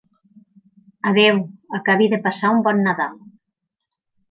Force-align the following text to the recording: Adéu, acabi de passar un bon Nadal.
Adéu, 1.11 1.41
acabi 1.81 2.09
de 2.15 2.21
passar 2.25 2.53
un 2.57 2.65
bon 2.71 2.83
Nadal. 2.91 3.17